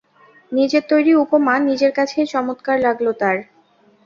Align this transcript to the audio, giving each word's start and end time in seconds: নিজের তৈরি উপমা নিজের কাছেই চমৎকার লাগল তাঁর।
নিজের 0.51 0.83
তৈরি 0.89 1.11
উপমা 1.15 1.55
নিজের 1.61 1.91
কাছেই 1.91 2.27
চমৎকার 2.27 2.77
লাগল 2.85 3.07
তাঁর। 3.13 3.37